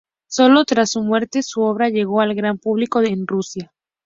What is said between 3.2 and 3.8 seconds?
Rusia.